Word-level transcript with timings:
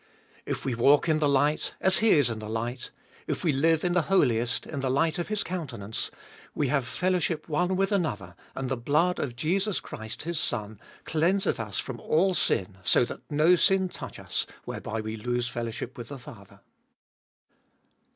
"If 0.55 0.65
we 0.65 0.73
walh 0.73 1.01
in 1.05 1.19
the 1.19 1.29
light, 1.29 1.75
as 1.79 1.99
He 1.99 2.09
is 2.09 2.31
in 2.31 2.39
the 2.39 2.49
light," 2.49 2.89
if 3.27 3.43
we 3.43 3.51
Hue 3.51 3.77
in 3.83 3.93
the 3.93 4.01
Holiest, 4.09 4.65
in 4.65 4.79
the 4.79 4.89
light 4.89 5.19
of 5.19 5.27
His 5.27 5.43
countenance," 5.43 6.09
we 6.55 6.69
have 6.69 6.87
fellowship 6.87 7.47
one 7.47 7.75
with 7.75 7.91
another, 7.91 8.33
and 8.55 8.67
the 8.67 8.75
blood 8.77 9.19
of 9.19 9.35
Jesus 9.35 9.79
Christ, 9.79 10.23
His 10.23 10.39
Son, 10.39 10.79
cleanseth 11.05 11.59
us 11.59 11.77
from 11.77 11.99
all 11.99 12.33
sin," 12.33 12.79
so 12.93 13.05
that 13.05 13.21
no 13.29 13.55
sin 13.55 13.89
touch 13.89 14.17
us, 14.17 14.47
whereby 14.65 15.01
we 15.01 15.17
lose 15.17 15.45
the 15.45 15.53
fellowship 15.53 15.99
with 15.99 16.07
the 16.07 16.17
Father. 16.17 16.61